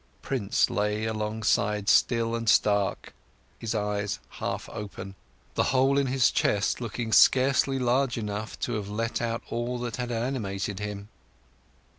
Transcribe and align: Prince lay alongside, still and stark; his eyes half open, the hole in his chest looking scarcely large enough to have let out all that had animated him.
Prince 0.23 0.71
lay 0.71 1.05
alongside, 1.05 1.87
still 1.87 2.33
and 2.33 2.49
stark; 2.49 3.13
his 3.59 3.75
eyes 3.75 4.17
half 4.29 4.67
open, 4.69 5.13
the 5.53 5.65
hole 5.77 5.95
in 5.95 6.07
his 6.07 6.31
chest 6.31 6.81
looking 6.81 7.11
scarcely 7.11 7.77
large 7.77 8.17
enough 8.17 8.59
to 8.61 8.73
have 8.73 8.89
let 8.89 9.21
out 9.21 9.43
all 9.51 9.77
that 9.77 9.97
had 9.97 10.11
animated 10.11 10.79
him. 10.79 11.07